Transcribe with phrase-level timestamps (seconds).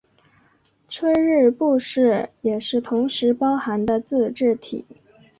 [0.89, 4.83] 春日部市也是同时包含的自治体。